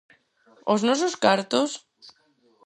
Os 0.73 0.81
nosos 0.87 1.13
cartos? 1.23 1.69